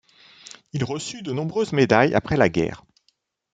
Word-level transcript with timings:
Il 0.73 0.83
reçut 0.83 1.21
de 1.21 1.31
nombreuses 1.31 1.73
médailles 1.73 2.15
après 2.15 2.35
la 2.35 2.49
guerre. 2.49 2.83